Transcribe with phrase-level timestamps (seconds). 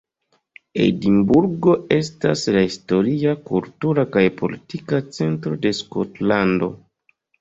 [0.85, 6.73] Edinburgo estas la historia, kultura kaj politika centro de Skotlando.